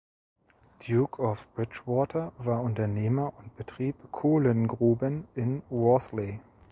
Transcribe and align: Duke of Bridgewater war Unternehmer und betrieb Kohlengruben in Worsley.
Duke 0.79 1.19
of 1.19 1.45
Bridgewater 1.53 2.31
war 2.39 2.63
Unternehmer 2.63 3.33
und 3.37 3.55
betrieb 3.55 3.97
Kohlengruben 4.11 5.27
in 5.35 5.61
Worsley. 5.69 6.39